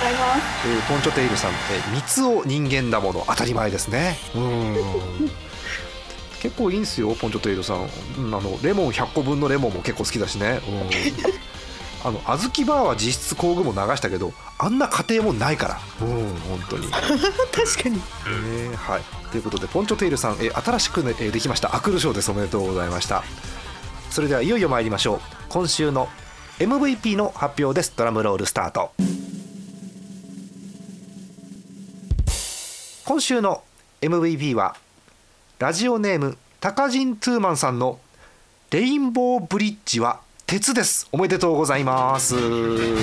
[0.01, 0.47] ざいます。
[0.65, 3.25] えーポンチョテイルさん、えー、三つを人間だもの。
[3.27, 4.17] 当たり前ですね。
[4.35, 4.75] うん。
[6.39, 10.89] 結構いいんすよポンチョテイルさん、うん、あのレモン100個分のレモンも結構好きだしね、うん、
[12.03, 16.07] あの小豆バーは実質工具も流したけどあんな家庭もないから。
[16.07, 16.87] うん本当に。
[16.91, 17.95] 確かに。
[17.95, 18.01] ね
[18.75, 21.75] はい、ということでポンチョテイルさん、えー新しく、ねえーできました。
[21.75, 22.31] アクルショーです。
[22.31, 23.23] おめでとうございました。
[24.11, 25.19] それではいよいよ参りましょう。
[25.49, 26.09] 今週の
[26.59, 27.93] MVP の発表です。
[27.95, 28.91] ドラムロールスタート。
[33.05, 33.63] 今週の
[34.01, 34.75] MVP は
[35.57, 37.99] ラジオネームタカジントゥーマンさんの
[38.71, 41.07] レインボーブリッジは鉄です。
[41.11, 42.35] おめでとうございます。
[42.37, 42.99] えー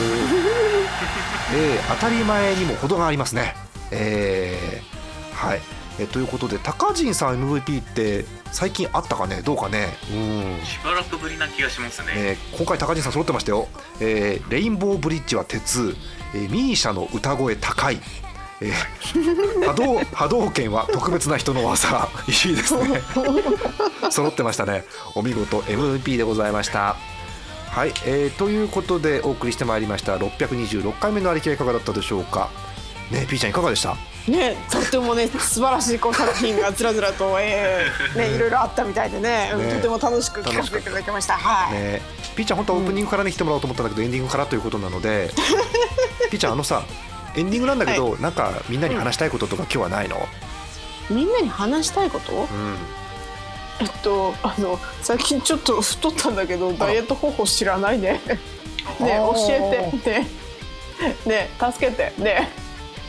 [1.89, 3.55] 当たり前にも程がありますね。
[3.93, 5.61] えーはい。
[5.99, 9.43] えということで高陣さん MVP って最近あったかね？
[9.45, 9.97] どうかね？
[10.11, 10.61] うん。
[10.67, 13.69] しばらくぶりな気がしますね、えー今回高陣さん揃ってましたよ、
[14.01, 15.97] えーレインボーブリッジは鉄、
[16.35, 18.01] えーミーシャの歌声高い、
[18.61, 22.09] えー波動 波動拳は特別な人の技。
[22.27, 23.01] いいですね。
[24.11, 24.85] 揃ってましたね。
[25.15, 26.97] お見事 MVP でございました
[27.77, 30.17] はい、えーということでお送りしてまいりました。
[30.17, 32.49] 626回目のありきはいかがだったでしょうか。
[33.11, 33.95] ねえピーちゃんいかがでした？
[34.33, 41.35] ねとってもね素晴らしいこう作品がずらずらと、えーね、 いろいろあったみたいでねうんねとても楽しく聞かせていただきました。
[41.35, 42.01] はい、ね
[42.35, 45.31] ピーちゃん本当はオープニングからね来てもらおうと思ったんだけど、エンディングからということなので
[46.31, 46.83] ピーちゃんあのさ
[47.37, 50.27] エンディングなんだけど、なんかみんなに話したいこととか今日はないの、
[51.11, 52.33] みんなに話したいこと？
[52.33, 52.47] うん、
[53.81, 58.21] えっとあの最近ちょっと太ったんだけどダイエット方法知らないね。
[59.01, 60.11] ね教えて。
[60.11, 60.27] ね。
[61.27, 62.13] ね助けて。
[62.19, 62.51] ね。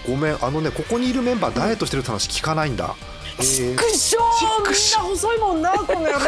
[0.08, 2.95] ごめんあのねここにいるメンバーダイエットしてるって話聞かないんだ、
[3.39, 6.19] えちーくしょうみんな細いもんな この野郎。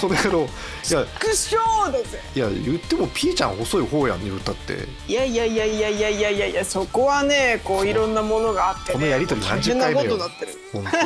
[0.00, 0.40] この野郎。
[0.40, 4.88] いやちくしょうだぜいや言ってもピーちゃん細い方やん言ったって。
[5.08, 8.94] いやいやいやいやいやいやいやいやそこはねこういろんなものがあってね。
[8.94, 10.58] このやりとり大何十変なこ回目よとになってる。
[10.72, 11.04] 本当に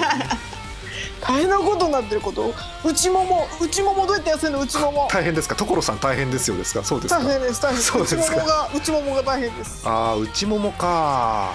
[1.26, 2.54] 大変なことになってること。
[2.84, 5.08] 内もも内ももどうやって痩せるの内もも。
[5.10, 5.56] 大変ですか？
[5.56, 6.84] 所さん大変ですよですか？
[6.84, 7.20] そうですか？
[7.20, 7.96] 大変です大変です。
[7.96, 9.88] 内ももが内ももが大変です。
[9.88, 11.54] ああ内ももか。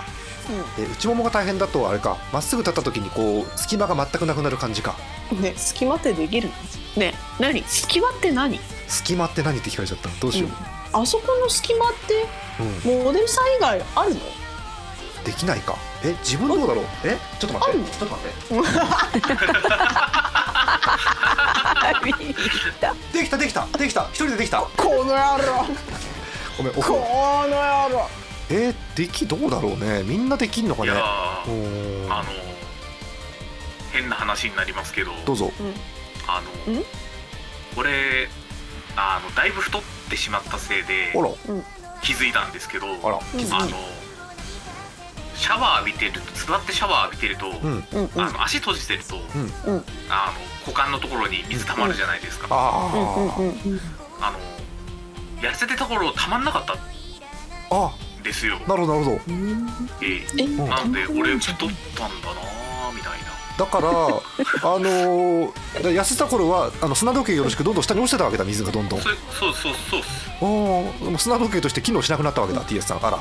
[0.77, 4.95] え内ももが大変だとあれかまっすぐ立った時にこう隙間が全くなくなる感じか。
[5.39, 6.49] ね隙間ってできる？
[6.49, 7.63] のね何？
[7.63, 8.60] 隙間って何？
[8.88, 10.51] 隙間って何って聞かれちゃったどうしよう、
[10.91, 12.25] あそこの隙間って
[12.89, 13.03] うん。
[13.05, 14.19] モデルさん以外あるの？
[15.23, 15.75] できないか？
[16.03, 16.86] え自分どうだろう？
[17.03, 17.17] え？
[17.39, 17.91] ちょっと待って。
[17.91, 19.31] ちょっと待って。
[23.13, 24.07] できたできたできた。
[24.10, 24.62] 一人でできた。
[24.62, 25.65] この野郎。
[26.57, 26.99] ごめんおこの
[27.49, 28.10] 野郎。
[28.49, 30.03] えー、できどうだろうね。
[30.03, 30.91] みんなできんのかね？
[30.91, 32.23] あの
[33.93, 35.12] 変な話になりますけど。
[35.25, 35.51] どうぞ。
[36.27, 36.84] あのん？
[37.75, 38.27] これ
[38.95, 41.29] あのだいぶ太ってしまったせいであら。
[42.01, 42.88] 気づいたんですけど。
[43.03, 43.77] あらうんあの
[45.41, 47.47] シャワー浴びてると座ってシャワー浴びてると、
[48.21, 49.15] あの足閉じてると、
[50.08, 54.38] あの股間のところに水たまるじゃないですか、あの
[55.41, 56.77] 痩せてた頃たまんなかったん
[57.71, 57.91] あ。
[58.23, 59.21] ですよ、なるほどなるほど。
[60.04, 60.43] ええ。
[60.43, 63.32] えなんない俺太ったんだなーみたいな。
[63.58, 63.89] だから
[64.62, 69.01] あのー、だ痩せた頃はあの砂時計よろしくどんどん下に落ちてたわけだ水がどんどん。
[69.01, 70.30] そそうそうそうっす。
[70.39, 73.19] おーでも砂時計として機能しなくなったわけだ TS さんあら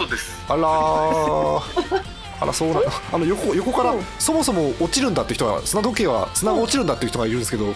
[0.00, 0.32] そうです。
[0.48, 2.02] あらー。
[2.42, 2.80] あらそうな
[3.12, 4.06] あの横横からうん。
[4.18, 7.72] そもそも落ちるんだって人が砂時計は砂が落ちるんだっていう人がいるんですけどどう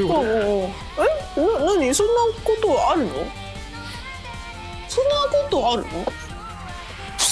[0.00, 0.70] いうこおうおうおう。
[1.36, 1.40] え？
[1.40, 1.94] な何？
[1.94, 3.10] そんなことあるの？
[4.88, 6.12] そんなことあるの？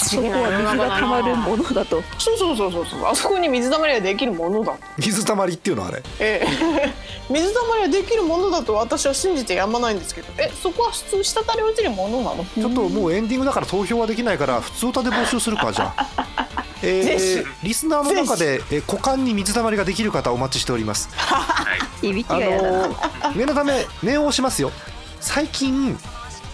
[0.09, 2.03] 不思議な世の水が中だ溜まるなものだと。
[2.17, 3.05] そうそうそうそうそう。
[3.05, 6.93] あそこに水たまりができるものだ水たまりっていうのはあれええ。
[7.29, 10.27] 水たまりができるものだと私は信じてやまないんですけど。
[10.37, 12.45] えそこは普通滴り落ちるものなの？
[12.45, 16.07] ちょっともうエンディングだから投票はできないから普通歌で募集するかじゃあ。
[16.81, 21.09] えぜー、リスナーの中で、えー股間に水たまりができる方お待ちしております。
[21.15, 21.65] は
[22.01, 24.71] いいびきあがやだな、のー念のため念を押しますよ。
[25.19, 25.99] 最近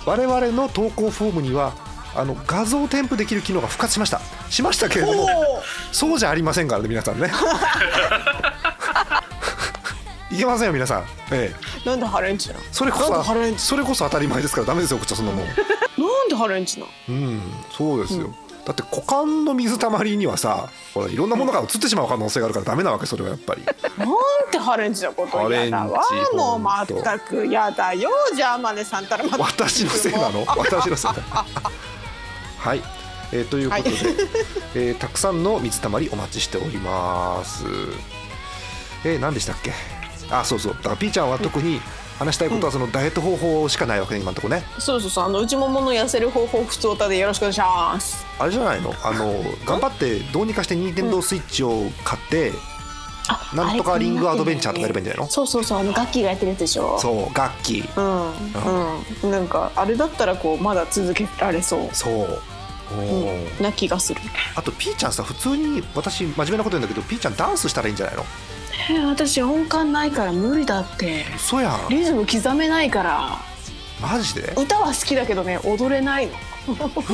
[0.06, 1.74] 我々の投稿フォームには
[2.16, 4.22] あの画像添付できる機能が復活しました。
[4.50, 5.28] しましたけれどもお
[5.92, 7.32] そうじゃありませんからね皆さんね。
[10.32, 11.04] いけませんよ皆さん。
[11.32, 12.62] ええーなんでハレンチなの？
[12.72, 15.46] それこそなんでハレンチそれこそ当たり前ですからダメですよこっちはそんなもん。
[15.46, 15.56] なん
[16.30, 16.92] でハレンチなの？
[17.10, 17.42] うん、
[17.78, 18.34] そうですよ。
[18.66, 23.62] だって股間の水たまりにはさ、ほらいろんなものが移ってしまう可能性があるからダメなわけそれはやっぱり。
[23.64, 24.08] なん
[24.50, 26.02] てハレンチなことハレンチやだわ
[26.58, 30.44] もう全くやだよじゃあマネさんたら私のせいなの？
[30.48, 31.24] 私のせいなの。
[32.66, 32.82] はい、
[33.32, 33.90] えーということで、
[34.74, 37.64] えーたくさんの水たまりお待ちしております。
[39.04, 39.72] えー、何でしたっけ？
[40.32, 40.74] あそうそう。
[40.74, 41.80] だからピーちゃんは特に
[42.18, 44.64] 話したいことはそのダイエット方法しかないわけね今のとこね。
[44.80, 45.26] そうそうそう。
[45.26, 48.26] あの内ももの痩せる方法普通歌でよろしくお願いします。
[48.40, 48.96] あれじゃないの？
[49.04, 52.52] あの頑張ってどうにかして任天堂スイッチを買って、
[53.54, 55.32] なんとかリングアドベンチャーとかやればいいんじゃないの？
[55.32, 55.80] そうそうそう。
[55.80, 56.98] あのガッキーがやってるやつでしょ？
[57.00, 57.88] そう楽器。
[57.96, 58.32] うん。
[59.24, 59.32] うん。
[59.32, 61.90] なんかあれだったらこうまだ続けられそう。
[61.94, 62.42] そう
[62.92, 64.22] おーな気がする。
[64.56, 68.26] あとピーちゃんさ普通に私真面目なこと言うんだけどピーちゃんダンスしたらいいんじゃないの？
[68.90, 71.26] え私音感ないから無理だって。
[71.36, 71.90] 嘘やん。
[71.90, 73.38] リズム刻めないから。
[74.02, 74.54] マジで？
[74.58, 76.34] 歌は好きだけどね踊れないの。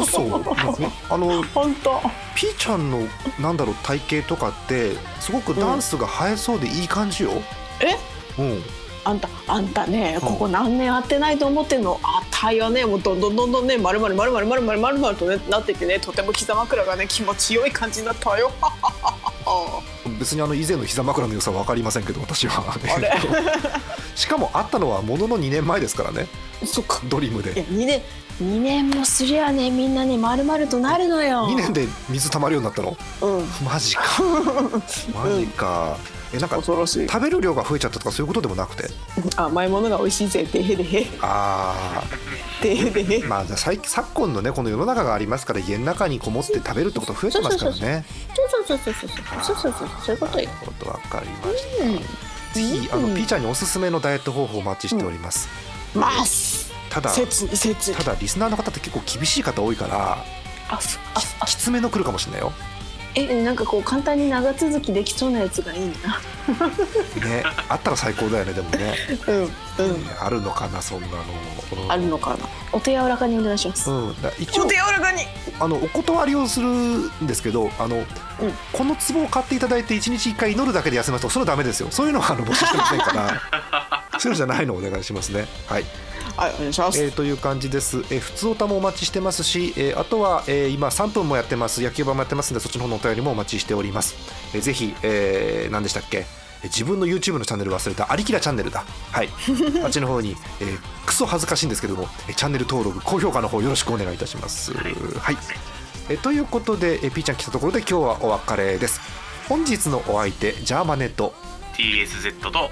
[0.02, 0.22] 嘘？
[1.10, 2.02] あの本当。
[2.36, 3.08] ピーちゃんの
[3.40, 7.32] なんだろう体型とかってすごくダンスが映えそうでいい感じよ。
[7.80, 7.98] え？
[8.42, 8.64] うん
[9.04, 10.28] あんたあんたねうん。
[10.28, 12.00] ここ何年会ってないと思ってんの？
[12.04, 12.86] あったよね。
[12.86, 18.52] もうどんどんどんどんね丸々丸々丸々丸々とねなっててねとても膝枕がね気持ちよい感じになったよ。
[20.20, 22.64] 別にあの以前の膝枕の良さは分かりませんけど私は。
[24.16, 26.28] しかもあったのはものの2年前ですからね。
[26.66, 27.02] そっか。
[27.06, 28.02] ドリムいやで2年
[28.42, 31.48] 2年もすりゃねみんなね丸々となるのよ。
[31.48, 32.96] 2年で水たまるようになったの？
[33.22, 33.46] うん。
[33.66, 34.04] マジか。
[35.14, 35.98] マジか
[36.34, 37.08] えなんか恐ろしい。
[37.08, 38.90] 食べる量が増えちゃったとかそういうことでもなくて？
[39.36, 41.08] 甘いものが美味しいぜでへでへ。
[41.22, 42.04] あ
[42.62, 43.24] でへでへ。
[43.24, 48.06] あまあ最昨今のねこの世の中がありますから家の中にこもって食べるってこと増えてますからね。
[48.36, 55.50] そうそうそうそうそうそうそうそうそういうことよなるほどわかりました、ぜひあのピーちゃんにおすすめのダイエット方法をお待ちしております、
[55.94, 60.24] ますただ切に切にただリスナーの方って結構厳しい方多いから
[60.70, 62.52] あきつめの来るかもしれないよ
[63.16, 66.20] えなんかこう簡単に長続きできそうなやつがいいな。
[67.28, 68.96] ねあったら最高だよねでもね、
[69.28, 69.50] うんうん。
[70.20, 71.16] あるのかなそんなの。
[71.90, 72.48] あるのかな。
[72.72, 73.90] お手柔らかにお願いします。
[73.90, 75.24] うん、だ一応お手柔らかに。
[75.60, 78.06] あのお断りをするんですけどあの、
[78.72, 81.90] この壺を買っていただいて1日1回祈るだけで痩せますとそれはダメですよ。
[81.92, 84.10] そういうのはあの募集してませんから。
[84.20, 85.48] そういうのじゃないのをお願いしますね。
[85.68, 85.86] はい
[86.38, 91.82] はいお願いします、えーという感じです、えー普通おたもお待ちしてますし、えーあとは、えー今3分もやってます。
[91.82, 94.16] 野球盤もやってますんでそっちの方のお便りもお待ちしております、
[94.56, 96.20] えーぜひ、えー何でしたっけ？
[96.20, 96.26] えー
[96.64, 98.12] 自分の YouTube のチャンネル忘れた。
[98.12, 98.84] ありきらチャンネルだ。
[99.12, 99.30] はい。
[99.84, 104.74] あっちの方に、えークソ恥ずかしいんですけどもえーチャンネル登録高評価の方よろしくお願いいたします。
[104.74, 105.38] はい、
[106.10, 109.02] えーということで、えー、ピーちゃん来たところで今日はお別れです。
[109.50, 111.34] 本日のお相手ジャーマネと
[111.76, 112.70] TSZ と。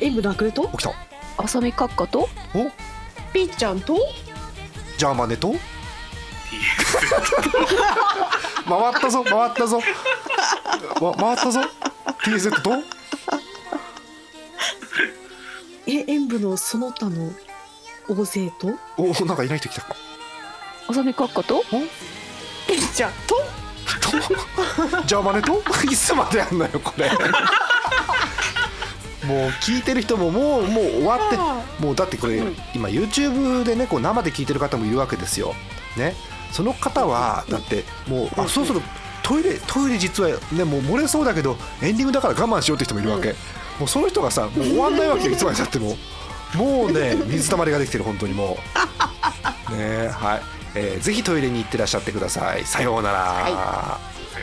[0.00, 0.68] 演舞なくと？
[0.68, 0.92] 起きた
[1.38, 2.28] 浅見閣下と？
[2.54, 2.70] お？
[3.32, 3.96] ピーちゃんと？
[4.96, 5.54] ジャーマネと？
[8.66, 9.80] 回ったぞ回ったぞ。
[11.00, 11.60] わ回ったぞ。
[12.24, 12.82] TZ と？
[15.86, 17.30] え演舞のその他の？
[18.08, 18.68] 大勢と？
[18.96, 19.84] おおなんかいない人来た。
[20.88, 21.62] 浅見閣下と？
[22.66, 23.36] ピーちゃんと？
[25.06, 25.62] じゃあマネと？
[25.84, 27.10] いつまでやんのよこれ
[29.26, 31.36] もう聞いてる人ももうもう終わって
[31.82, 32.42] もうだってこれ、
[32.74, 35.54] 今 YouTube でねこう生で聞いてる方もいるわけですよ。
[35.96, 36.14] ね。
[36.52, 38.80] その方はだってもうあそろそろ
[39.22, 43.34] トイレトイレ実はねもう漏れそうだけどエンディングだから我慢しようって人もいるわけ、
[43.78, 45.96] もうその人がさもう終わんないわけよいつまでたっても。
[46.54, 48.56] もうね 水たまりができてる本当にも
[49.68, 49.76] う。
[49.76, 50.42] ねはい、
[50.76, 52.64] えーぜひトイレに行ってらっしゃってください。
[52.64, 53.58] さようなら、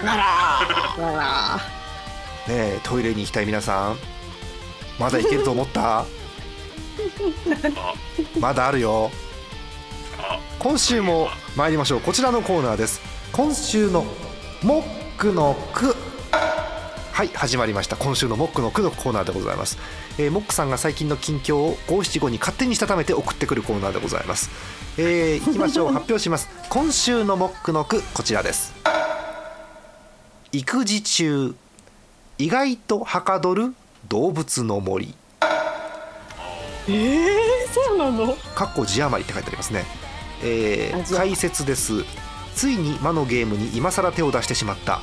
[0.04, 0.26] なら。
[0.60, 1.60] あ
[2.48, 2.54] ら。
[2.54, 3.98] ねえトイレに行きたい皆さん
[5.00, 6.06] まだ行けると思った？
[8.40, 9.12] まだあるよ。
[10.60, 12.02] 今週も参りましょう。
[12.02, 13.02] こちらのコーナーです。
[13.32, 14.06] 今週の
[14.64, 15.96] モックの句
[17.12, 17.98] はい始まりました。
[17.98, 19.78] 今週のモックの句のコーナーでございます、
[20.18, 24.50] えーモックさんが最近の近況を五七五に勝手にしたためて送ってくるコーナーでございます。
[24.98, 25.92] えー、いきましょう。
[25.92, 26.50] 発表します。
[26.70, 28.74] 今週のモックの句こちらです。
[30.52, 31.56] 育児中
[32.38, 33.76] 意外とはかどる
[34.08, 35.16] 動物の森。
[36.88, 37.30] えー、
[37.72, 38.36] そうなの？
[38.56, 39.86] かっこ字余りって書いてありますね、
[40.44, 42.04] えー解説です。
[42.56, 45.02] ついに魔のゲームに今更手を出してしまった。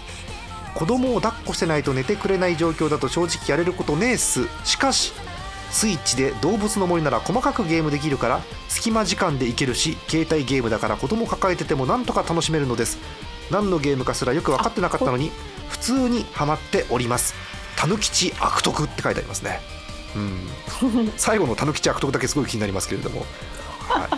[0.74, 4.46] 子供を抱っこしてないと寝てくれない状況だと正直やれることねえっす。
[4.64, 5.12] しかし
[5.70, 12.98] スイッチで動物の森なら細かくゲームできるから隙間時間でいけるし携帯ゲームだから子供抱えててもなんとか楽しめるのです。
[13.50, 15.32] 何のゲームかすらよく分かってなかったのに
[15.68, 17.34] 普通にハマっております
[17.80, 19.58] たぬきち悪徳って書いてありますね。
[20.14, 21.10] うん。
[21.16, 23.20] 最後のたぬきち悪徳だけすごい気になりますけれども、
[23.88, 24.08] はい。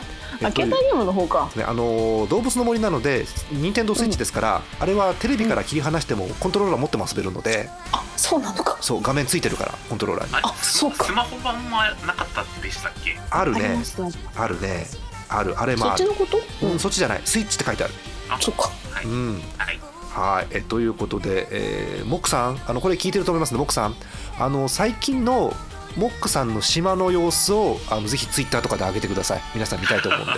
[0.40, 1.48] えあ携帯ゲームの方か。
[1.54, 8.78] ねあのー動物の森なので任天堂スイッチですから、あれはテレビから切り離してもコントローラー持っても遊べるので、あそうなのか。
[8.80, 10.34] そう画面ついてるからコントローラーに。
[10.42, 11.04] あそうか。
[11.04, 13.16] スマホ版はなかったでしたっけ？
[13.30, 13.64] あるね。
[13.64, 13.94] ありまし
[14.34, 14.42] た。
[14.42, 14.86] あるね。
[15.28, 15.60] ある。
[15.60, 16.66] あれもそあるっちのこと？
[16.66, 17.22] うん、そっちじゃない。
[17.24, 17.94] スイッチって書いてある。
[18.40, 18.72] そっか。
[18.90, 19.40] はい、うん。
[19.56, 19.78] はい
[20.14, 20.46] はい。
[20.50, 23.94] えということで、えーモックさんあのこれ聞いてると思いますのでモックさん。
[24.38, 25.54] あの最近の
[25.96, 29.40] モックさんの島の様子をあのぜひツイッターとかで上げてください。
[29.54, 30.30] 皆さん見たいと思うんで、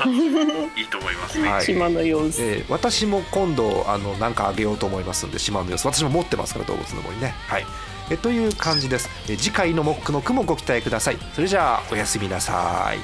[0.81, 1.65] いいと思いますね、はい。
[1.65, 2.43] 島の様子。
[2.43, 5.87] えー私も今度あのなんかあげようと思いますんで島の様子。
[5.87, 7.35] 私も持ってますから動物の森ね。
[7.49, 7.67] はい。
[8.11, 9.09] えという感じです。
[9.29, 11.19] え次回のモックの句もご期待ください。
[11.35, 12.99] それじゃあおやすみなさい。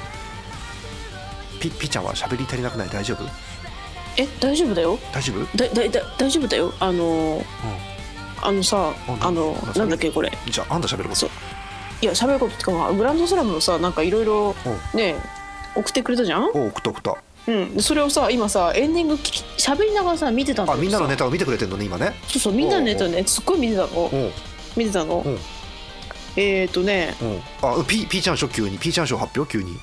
[1.59, 2.89] ピピーちゃんは喋り足りなくない？
[2.89, 3.23] 大丈夫？
[4.17, 4.99] え大丈夫だよ。
[5.13, 5.57] 大丈夫？
[5.57, 6.73] だだだ大丈夫だよ。
[6.79, 7.43] あの
[8.41, 9.23] あのさうん。
[9.23, 9.79] あのうん。
[9.79, 10.31] なんだっけこれ。
[10.47, 11.15] じゃああんた喋ること。
[11.15, 11.29] そう。
[12.01, 14.55] いや喋ることってかまあグランドスラムのさなんかいろいろ
[14.93, 15.15] ね
[15.75, 16.45] 送ってくれたじゃん？
[16.45, 17.17] お送った送った。
[17.47, 17.75] うん。
[17.75, 22.13] でそれをさ今さエンディング聞き喋りながらさ見てたんだあみんなのネタを見てくれてんのね今ね。
[22.27, 23.23] そうそうみんなのネタね。
[23.25, 24.11] すっごい見てたの。
[24.75, 25.23] 見てたの。
[25.25, 25.37] うん。
[26.35, 27.15] えっとね。
[27.61, 28.77] おうあピピーちゃん賞急に。
[28.77, 29.59] ピーちゃん賞発表？
[29.59, 29.77] 急に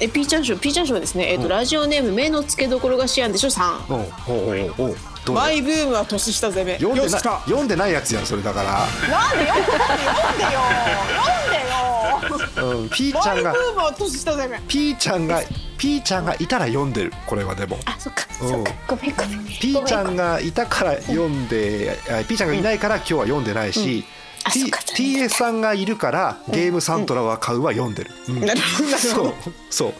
[0.00, 1.42] えピーちゃん賞ピーちゃん賞はですねえっうん。
[1.44, 6.78] とラジオネーム目の付けどころがシアンでしょ3おうおうおうおうどうマイブームは年下攻め。
[6.78, 7.40] 読んでなよっしゃ。
[7.46, 10.60] 読んでないやつやんそれだかなんで読んで読んでよ
[11.24, 11.74] 読んでよ。
[12.56, 14.60] ら、うん、ピーちゃマイブんがームは年下攻め。
[14.68, 15.40] ピーちゃんが
[15.78, 17.78] ピーちゃんがいたら読んでるこれはでも。
[17.86, 18.48] あそっかうん。
[18.50, 19.46] そっかごめんごめん。
[19.46, 28.40] ピーちゃんがいたから読んであピーちゃんがいないから今日は読んでないし、あ T そっか TS さんがいるからゲームサントラは買うは読んでる、うん。
[28.44, 29.34] なるほどなるほそうど
[29.70, 29.94] そう。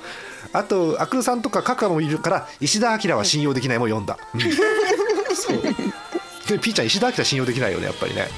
[0.52, 4.40] あとアクルさんとかカカもいるから石田明は信用できないも読んだ、うん。
[5.34, 5.62] そう。
[6.46, 8.28] でピーちゃん石田明信用できないよねやっぱりね。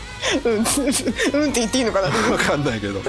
[0.45, 2.09] うんうんって言っていいのかな？
[2.31, 3.01] わかんないけど。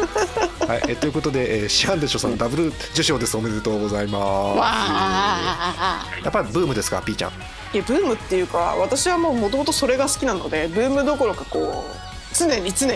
[0.68, 3.38] はいえということで、えー、シアンデショさんダブル受賞です。
[3.38, 4.16] おめでとうございます。
[4.16, 6.06] わあ。
[6.24, 7.32] やっぱりブームですかピーちゃん？
[7.74, 12.94] いやブームっていうか私はもうもともとそれが好きなのでブームどころかこう常に常に。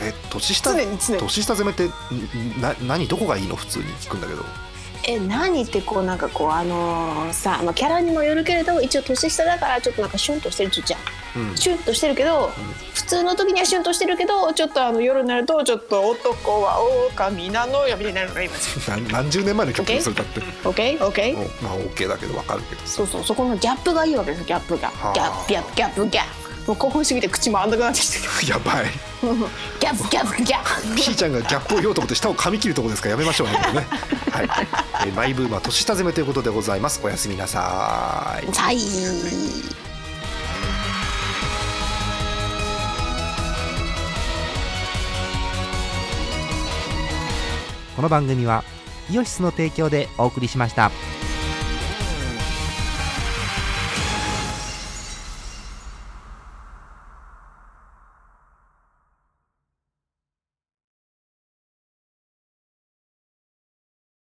[0.00, 1.20] え年下常に常に。
[1.20, 1.90] 年下攻めってん
[2.60, 3.56] な何どこがいいの？
[3.56, 4.44] 普通に聞くんだけど。
[5.04, 11.00] え何ってこうなんかこうあのーさ、まあ、キャラにもよるけれど一応年下だからちょっとなんかシュンとしてるじゃん。
[11.48, 11.56] うん。
[11.56, 12.52] シュンとしてるけど、
[12.94, 16.78] 普通の時にはシュンとしてるけどちょっとあの夜になるとちょっと男は
[17.10, 18.54] 狼なのよみたいになるのが今
[18.88, 20.40] 何 何十年前の曲それだって。
[20.64, 24.92] オッケーオッケーおまあ OK だけどわかるけどそうそうそこのギャップがいいわけですギャップが。
[25.02, 25.12] あ。
[25.14, 28.08] ギャップギャップギャップギャップもう興奮しすぎて口回んなくなってき
[28.46, 28.86] てやばい。
[29.80, 33.58] ギャップギャップギャッピーちゃんがギャップを言おうと思って舌を噛み切るところですからやめましょうねね。
[34.30, 34.48] はい、
[35.06, 37.00] えーマイブームは年下攻めということでございます。
[37.02, 38.46] おやすみなさい。
[38.46, 38.78] プはい
[47.96, 48.64] この番組は
[49.10, 50.90] イオシスの提供でお送りしました。